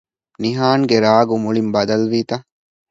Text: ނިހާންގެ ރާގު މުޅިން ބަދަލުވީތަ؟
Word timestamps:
ނިހާންގެ 0.41 0.97
ރާގު 1.05 1.35
މުޅިން 1.43 1.71
ބަދަލުވީތަ؟ 1.73 2.37